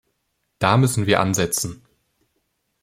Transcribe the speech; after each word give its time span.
Da 0.57 0.77
müssen 0.77 1.05
wir 1.05 1.19
ansetzen! 1.19 1.85